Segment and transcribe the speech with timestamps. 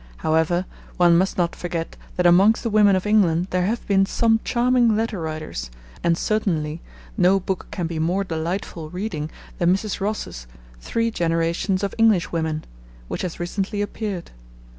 [0.17, 0.65] However,
[0.97, 4.95] one must not forget that amongst the women of England there have been some charming
[4.97, 5.69] letter writers,
[6.03, 6.81] and certainly
[7.17, 9.29] no book can be more delightful reading
[9.59, 9.99] than Mrs.
[10.01, 10.47] Ross's
[10.79, 12.63] Three Generations of English Women,
[13.09, 14.31] which has recently appeared.